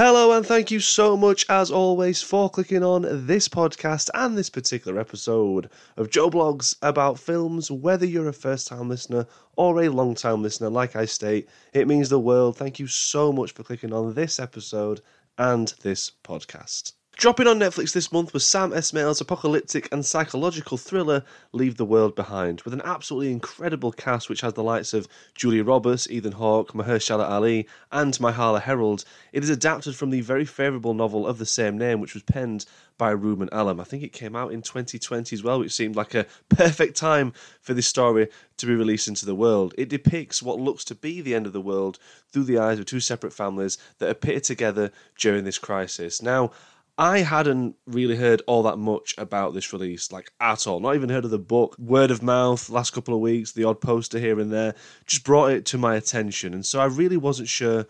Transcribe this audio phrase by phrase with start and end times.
[0.00, 4.48] Hello, and thank you so much, as always, for clicking on this podcast and this
[4.48, 7.68] particular episode of Joe Blogs about films.
[7.68, 9.26] Whether you're a first time listener
[9.56, 12.56] or a long time listener, like I state, it means the world.
[12.56, 15.00] Thank you so much for clicking on this episode
[15.36, 16.92] and this podcast.
[17.18, 22.14] Dropping on Netflix this month was Sam Esmail's apocalyptic and psychological thriller Leave the World
[22.14, 26.74] Behind, with an absolutely incredible cast which has the likes of Julia Roberts, Ethan Hawke,
[26.74, 29.04] Mahershala Ali, and Myha'la Herrold.
[29.32, 32.66] It is adapted from the very favourable novel of the same name, which was penned
[32.98, 33.80] by Rumaan Alam.
[33.80, 37.32] I think it came out in 2020 as well, which seemed like a perfect time
[37.60, 38.28] for this story
[38.58, 39.74] to be released into the world.
[39.76, 41.98] It depicts what looks to be the end of the world
[42.30, 46.22] through the eyes of two separate families that appear together during this crisis.
[46.22, 46.52] Now,
[46.98, 50.80] I hadn't really heard all that much about this release, like at all.
[50.80, 51.76] Not even heard of the book.
[51.78, 54.74] Word of mouth, last couple of weeks, the odd poster here and there,
[55.06, 56.52] just brought it to my attention.
[56.52, 57.86] And so I really wasn't sure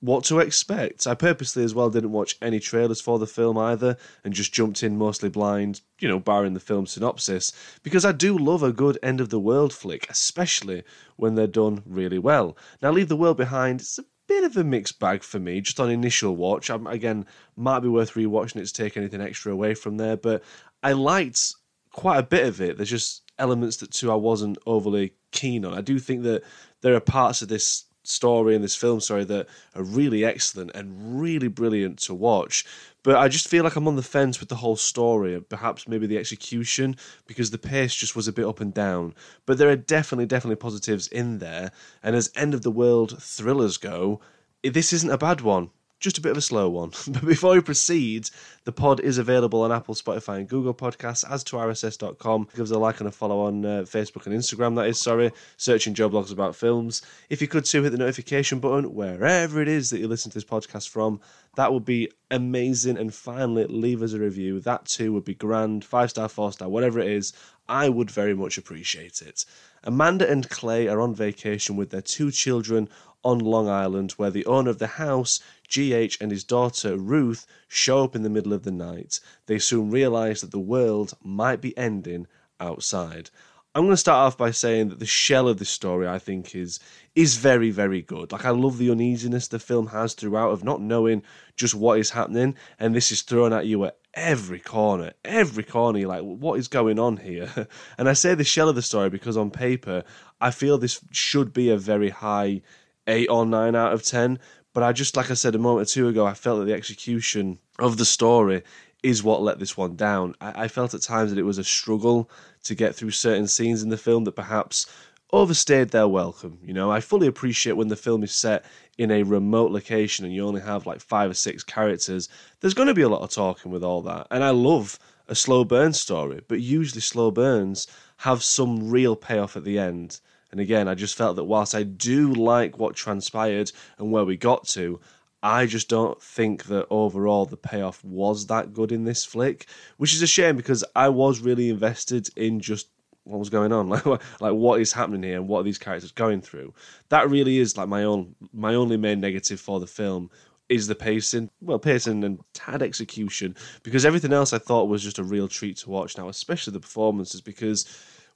[0.00, 1.06] what to expect.
[1.06, 4.82] I purposely as well didn't watch any trailers for the film either and just jumped
[4.82, 7.52] in mostly blind, you know, barring the film synopsis,
[7.84, 10.82] because I do love a good end of the world flick, especially
[11.16, 12.56] when they're done really well.
[12.82, 15.80] Now, Leave the World Behind, it's a bit of a mixed bag for me, just
[15.80, 16.70] on initial watch.
[16.70, 17.26] I'm, again,
[17.56, 20.44] might be worth rewatching it to take anything extra away from there, but
[20.82, 21.54] I liked
[21.92, 22.76] quite a bit of it.
[22.76, 25.74] There's just elements that too I wasn't overly keen on.
[25.74, 26.44] I do think that
[26.82, 31.20] there are parts of this story and this film sorry that are really excellent and
[31.20, 32.64] really brilliant to watch.
[33.02, 36.06] But i just feel like i'm on the fence with the whole story perhaps maybe
[36.06, 39.14] the execution because the pace just was a bit up and down.
[39.46, 41.72] But there are definitely definitely positives in there.
[42.02, 44.20] And as end of the world thrillers go
[44.62, 46.90] this isn't a bad one just a bit of a slow one.
[47.08, 48.30] but before we proceed,
[48.64, 52.48] the pod is available on Apple, Spotify, and Google Podcasts, as to RSS.com.
[52.54, 55.32] Give us a like and a follow on uh, Facebook and Instagram, that is, sorry.
[55.56, 57.02] Searching Joe Blogs about films.
[57.28, 60.36] If you could too, hit the notification button wherever it is that you listen to
[60.36, 61.20] this podcast from.
[61.56, 62.98] That would be amazing.
[62.98, 64.60] And finally, leave us a review.
[64.60, 65.84] That too would be grand.
[65.84, 67.32] Five star, four star, whatever it is.
[67.68, 69.44] I would very much appreciate it.
[69.84, 72.88] Amanda and Clay are on vacation with their two children
[73.28, 78.02] on Long Island, where the owner of the house, GH, and his daughter Ruth show
[78.02, 79.20] up in the middle of the night.
[79.44, 82.26] They soon realize that the world might be ending
[82.58, 83.28] outside.
[83.74, 86.54] I'm going to start off by saying that the shell of this story, I think,
[86.54, 86.80] is
[87.14, 88.32] is very, very good.
[88.32, 91.22] Like I love the uneasiness the film has throughout of not knowing
[91.54, 96.06] just what is happening, and this is thrown at you at every corner, every corner.
[96.06, 97.68] Like, what is going on here?
[97.98, 100.02] and I say the shell of the story because on paper,
[100.40, 102.62] I feel this should be a very high
[103.08, 104.38] eight or nine out of ten.
[104.74, 106.74] But I just, like I said a moment or two ago, I felt that the
[106.74, 108.62] execution of the story
[109.02, 110.34] is what let this one down.
[110.40, 112.30] I, I felt at times that it was a struggle
[112.64, 114.86] to get through certain scenes in the film that perhaps
[115.32, 116.58] overstayed their welcome.
[116.62, 118.64] You know, I fully appreciate when the film is set
[118.96, 122.28] in a remote location and you only have like five or six characters,
[122.60, 124.26] there's going to be a lot of talking with all that.
[124.30, 124.98] And I love
[125.28, 127.86] a slow burn story, but usually slow burns
[128.18, 130.20] have some real payoff at the end.
[130.50, 134.36] And again, I just felt that whilst I do like what transpired and where we
[134.36, 135.00] got to,
[135.42, 139.66] I just don't think that overall the payoff was that good in this flick,
[139.96, 142.88] which is a shame because I was really invested in just
[143.24, 146.12] what was going on, like like what is happening here and what are these characters
[146.12, 146.74] going through.
[147.10, 150.30] That really is like my own my only main negative for the film
[150.68, 155.18] is the pacing, well pacing and tad execution because everything else I thought was just
[155.18, 157.86] a real treat to watch now, especially the performances because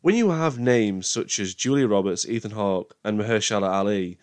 [0.03, 4.19] when you have names such as Julia Roberts, Ethan Hawke, and Mahershala Ali,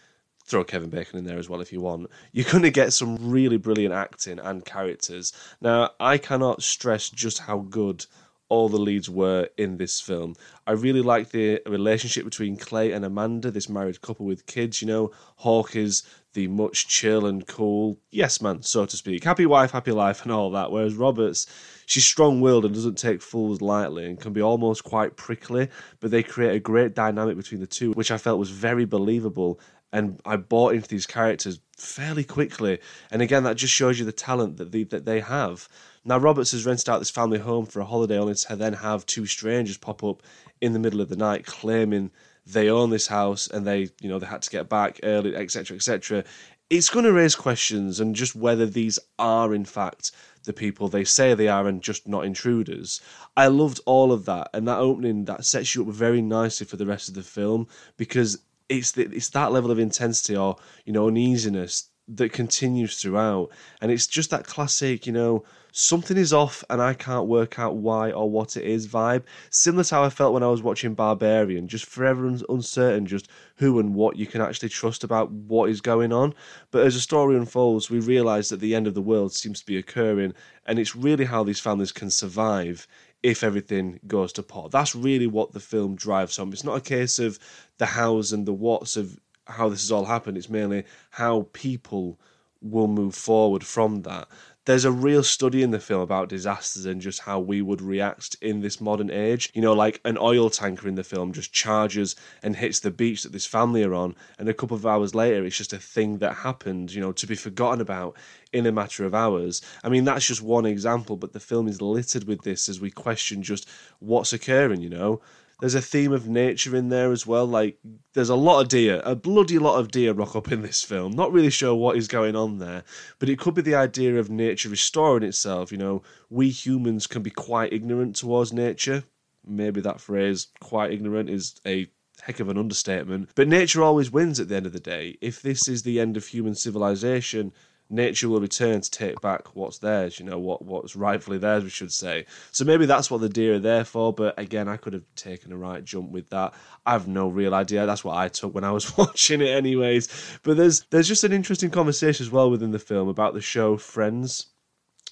[0.45, 3.17] throw Kevin Bacon in there as well if you want, you're going to get some
[3.19, 5.31] really brilliant acting and characters.
[5.61, 8.05] Now, I cannot stress just how good
[8.49, 10.35] all the leads were in this film.
[10.65, 14.81] I really like the relationship between Clay and Amanda, this married couple with kids.
[14.81, 16.03] You know, Hawke is
[16.33, 19.23] the much chill and cool yes man, so to speak.
[19.23, 20.71] Happy wife, happy life, and all that.
[20.71, 21.47] Whereas Roberts,
[21.85, 25.69] she's strong willed and doesn't take fools lightly and can be almost quite prickly,
[25.99, 29.59] but they create a great dynamic between the two, which I felt was very believable.
[29.91, 32.77] And I bought into these characters fairly quickly.
[33.09, 35.67] And again, that just shows you the talent that they, that they have.
[36.05, 39.07] Now, Roberts has rented out this family home for a holiday, only to then have
[39.07, 40.21] two strangers pop up
[40.61, 42.11] in the middle of the night claiming
[42.53, 45.75] they own this house and they, you know, they had to get back early, etc.,
[45.75, 46.23] etc.
[46.69, 50.11] It's going to raise questions and just whether these are, in fact,
[50.43, 53.01] the people they say they are and just not intruders.
[53.35, 56.77] I loved all of that, and that opening that sets you up very nicely for
[56.77, 57.67] the rest of the film
[57.97, 60.55] because it's the, it's that level of intensity or
[60.85, 63.49] you know uneasiness that continues throughout.
[63.81, 67.75] And it's just that classic, you know, something is off and I can't work out
[67.75, 69.23] why or what it is vibe.
[69.51, 73.79] Similar to how I felt when I was watching Barbarian, just forever uncertain just who
[73.79, 76.33] and what you can actually trust about what is going on.
[76.71, 79.65] But as the story unfolds, we realise that the end of the world seems to
[79.65, 80.33] be occurring,
[80.65, 82.87] and it's really how these families can survive
[83.21, 84.71] if everything goes to pot.
[84.71, 86.53] That's really what the film drives home.
[86.53, 87.37] It's not a case of
[87.77, 90.37] the hows and the whats of how this has all happened.
[90.37, 92.19] It's mainly how people
[92.61, 94.27] will move forward from that
[94.69, 98.37] there's a real study in the film about disasters and just how we would react
[98.39, 99.49] in this modern age.
[99.55, 103.23] You know, like an oil tanker in the film just charges and hits the beach
[103.23, 106.19] that this family are on, and a couple of hours later, it's just a thing
[106.19, 108.15] that happened, you know, to be forgotten about
[108.53, 109.59] in a matter of hours.
[109.83, 112.91] I mean, that's just one example, but the film is littered with this as we
[112.91, 113.67] question just
[113.97, 115.19] what's occurring, you know?
[115.59, 117.45] There's a theme of nature in there as well.
[117.45, 117.77] Like
[118.13, 121.11] there's a lot of deer, a bloody lot of deer rock up in this film.
[121.13, 122.83] Not really sure what is going on there,
[123.19, 125.71] but it could be the idea of nature restoring itself.
[125.71, 129.03] You know, we humans can be quite ignorant towards nature.
[129.45, 131.87] Maybe that phrase, quite ignorant, is a
[132.21, 133.29] heck of an understatement.
[133.35, 135.17] But nature always wins at the end of the day.
[135.21, 137.53] If this is the end of human civilization,
[137.89, 141.69] nature will return to take back what's theirs, you know, what what's rightfully theirs, we
[141.69, 142.25] should say.
[142.51, 145.51] So maybe that's what the deer are there for, but again, I could have taken
[145.51, 146.53] a right jump with that.
[146.85, 147.85] I have no real idea.
[147.85, 150.39] That's what I took when I was watching it anyways.
[150.43, 153.77] But there's there's just an interesting conversation as well within the film about the show
[153.77, 154.47] Friends.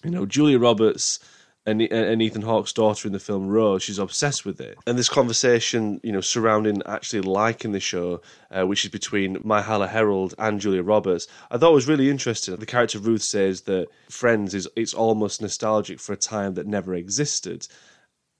[0.03, 1.19] You know, Julia Roberts
[1.67, 4.77] and, and Ethan Hawke's daughter in the film Rose, she's obsessed with it.
[4.87, 9.89] And this conversation, you know, surrounding actually liking the show, uh, which is between Myha'la
[9.89, 12.55] Herrold and Julia Roberts, I thought was really interesting.
[12.55, 16.95] The character Ruth says that Friends is it's almost nostalgic for a time that never
[16.95, 17.67] existed.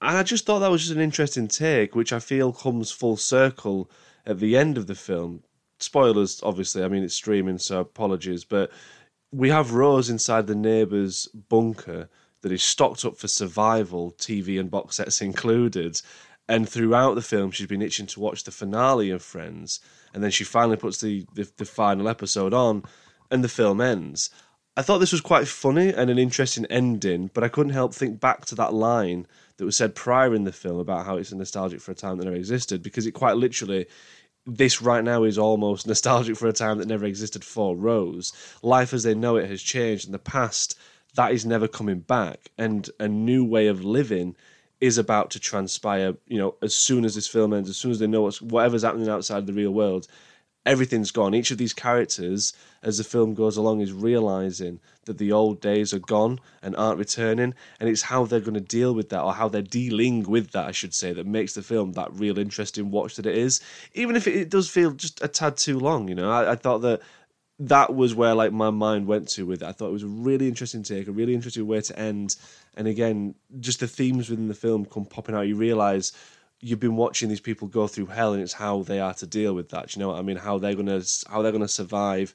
[0.02, 3.18] And I just thought that was just an interesting take, which I feel comes full
[3.18, 3.92] circle
[4.26, 5.44] at the end of the film.
[5.80, 6.82] Spoilers, obviously.
[6.82, 8.46] I mean, it's streaming, so apologies.
[8.46, 8.72] But
[9.34, 12.08] we have Rose inside the neighbor's bunker
[12.42, 16.02] that is stocked up for survival, TV and box sets included.
[16.50, 19.80] And throughout the film, she's been itching to watch the finale of Friends.
[20.14, 22.84] And then she finally puts the, the, the final episode on,
[23.30, 24.30] and the film ends.
[24.78, 28.20] I thought this was quite funny and an interesting ending, but I couldn't help think
[28.20, 29.26] back to that line
[29.58, 32.26] that was said prior in the film about how it's nostalgic for a time that
[32.26, 33.88] never existed, because it quite literally
[34.46, 38.32] this right now is almost nostalgic for a time that never existed for Rose.
[38.62, 40.78] Life as they know it has changed, and the past
[41.18, 44.36] that is never coming back, and a new way of living
[44.80, 46.14] is about to transpire.
[46.28, 48.84] You know, as soon as this film ends, as soon as they know what's whatever's
[48.84, 50.08] happening outside the real world,
[50.64, 51.34] everything's gone.
[51.34, 52.54] Each of these characters,
[52.84, 57.00] as the film goes along, is realizing that the old days are gone and aren't
[57.00, 60.52] returning, and it's how they're going to deal with that, or how they're dealing with
[60.52, 63.60] that, I should say, that makes the film that real interesting watch that it is.
[63.96, 66.84] Even if it, does feel just a tad too long, you know, I, I thought
[66.84, 67.02] that
[67.60, 69.68] that was where like my mind went to with it.
[69.68, 72.36] I thought it was a really interesting take, a really interesting way to end.
[72.76, 75.48] And again, just the themes within the film come popping out.
[75.48, 76.12] You realise
[76.60, 79.54] you've been watching these people go through hell, and it's how they are to deal
[79.54, 79.90] with that.
[79.90, 80.38] Do you know what I mean?
[80.38, 82.34] How they're gonna how they're gonna survive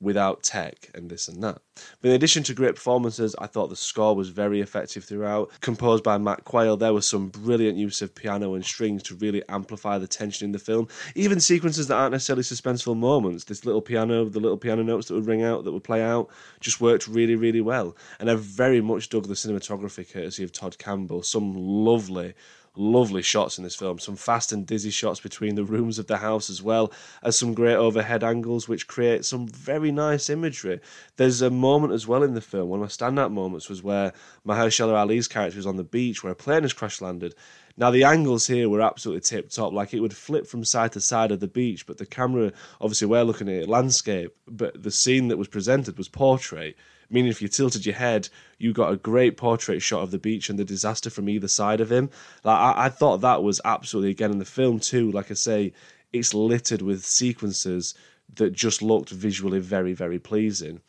[0.00, 1.58] without tech and this and that.
[2.00, 5.50] But in addition to great performances, I thought the score was very effective throughout.
[5.60, 9.42] Composed by Mac Quayle, there was some brilliant use of piano and strings to really
[9.48, 10.88] amplify the tension in the film.
[11.14, 15.14] Even sequences that aren't necessarily suspenseful moments, this little piano, the little piano notes that
[15.14, 16.28] would ring out, that would play out,
[16.60, 17.96] just worked really, really well.
[18.18, 21.22] And I very much dug the cinematography courtesy of Tod Campbell.
[21.22, 22.34] Some lovely,
[22.76, 23.98] lovely shots in this film.
[23.98, 26.92] Some fast and dizzy shots between the rooms of the house, as well
[27.22, 30.80] as some great overhead angles, which create some very nice imagery.
[31.16, 34.12] There's a moment as well in the film, one of my standout moments was where
[34.46, 37.34] Mahershala Ali's character is on the beach where a plane has crash landed.
[37.76, 41.00] Now the angles here were absolutely tip top, like it would flip from side to
[41.00, 45.28] side of the beach, but the camera, obviously, we're looking at landscape, but the scene
[45.28, 46.76] that was presented was portrait
[47.14, 48.28] meaning if you tilted your head,
[48.58, 51.80] you got a great portrait shot of the beach and the disaster from either side
[51.80, 52.10] of him.
[52.42, 55.12] Like I, I thought that was absolutely again in the film too.
[55.12, 55.72] Like I say,
[56.12, 57.94] it's littered with sequences
[58.34, 60.80] that just looked visually very, very pleasing.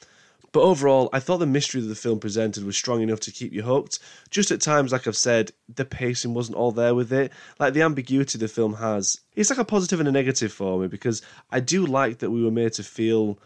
[0.52, 3.52] But overall, I thought the mystery that the film presented was strong enough to keep
[3.52, 4.00] you hooked.
[4.30, 7.34] Just at times, like I've said, the pacing wasn't all there with it.
[7.60, 10.88] Like the ambiguity the film has, it's like a positive and a negative for me
[10.88, 13.38] because I do like that we were made to feel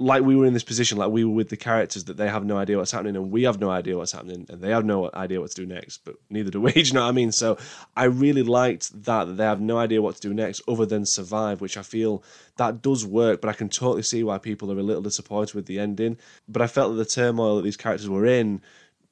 [0.00, 2.44] like we were in this position, like we were with the characters that they have
[2.44, 5.10] no idea what's happening and we have no idea what's happening and they have no
[5.14, 6.72] idea what to do next, but neither do we.
[6.80, 7.30] Do you know what I mean?
[7.30, 7.58] So
[7.94, 11.04] I really liked that that they have no idea what to do next other than
[11.04, 12.22] survive, which I feel
[12.56, 13.40] that does work.
[13.40, 16.16] But I can totally see why people are a little disappointed with the ending.
[16.48, 18.62] But I felt that the turmoil that these characters were in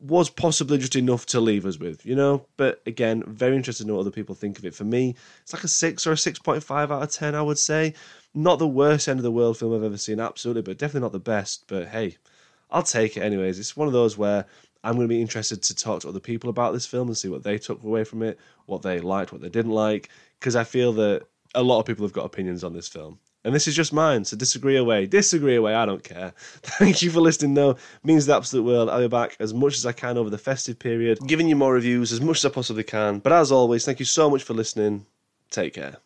[0.00, 2.46] was possibly just enough to leave us with, you know.
[2.56, 4.74] But again, very interested to know what other people think of it.
[4.74, 7.42] For me, it's like a six or a six point five out of ten, I
[7.42, 7.94] would say.
[8.34, 11.12] Not the worst end of the world film I've ever seen, absolutely, but definitely not
[11.12, 11.64] the best.
[11.66, 12.16] But hey,
[12.70, 13.58] I'll take it anyways.
[13.58, 14.44] It's one of those where
[14.84, 17.28] I'm going to be interested to talk to other people about this film and see
[17.28, 20.08] what they took away from it, what they liked, what they didn't like,
[20.38, 23.18] because I feel that a lot of people have got opinions on this film.
[23.44, 25.06] And this is just mine, so disagree away.
[25.06, 26.32] Disagree away, I don't care.
[26.62, 27.76] Thank you for listening, though.
[28.02, 28.90] Means the absolute world.
[28.90, 31.72] I'll be back as much as I can over the festive period, giving you more
[31.72, 33.20] reviews as much as I possibly can.
[33.20, 35.06] But as always, thank you so much for listening.
[35.50, 35.98] Take care.